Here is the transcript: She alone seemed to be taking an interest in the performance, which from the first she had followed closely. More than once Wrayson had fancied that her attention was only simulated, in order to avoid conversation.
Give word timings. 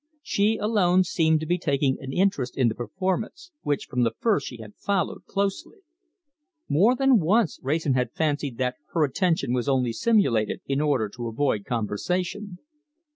She 0.23 0.57
alone 0.57 1.03
seemed 1.03 1.41
to 1.41 1.45
be 1.45 1.59
taking 1.59 1.97
an 1.99 2.11
interest 2.11 2.57
in 2.57 2.69
the 2.69 2.73
performance, 2.73 3.51
which 3.61 3.85
from 3.85 4.01
the 4.01 4.15
first 4.17 4.47
she 4.47 4.59
had 4.59 4.73
followed 4.75 5.25
closely. 5.25 5.81
More 6.67 6.95
than 6.95 7.19
once 7.19 7.59
Wrayson 7.61 7.93
had 7.93 8.11
fancied 8.11 8.57
that 8.57 8.77
her 8.93 9.03
attention 9.03 9.53
was 9.53 9.69
only 9.69 9.93
simulated, 9.93 10.61
in 10.65 10.81
order 10.81 11.07
to 11.09 11.27
avoid 11.27 11.65
conversation. 11.65 12.57